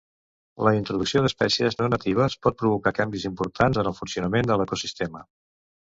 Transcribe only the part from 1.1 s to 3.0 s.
d'espècies no natives pot provocar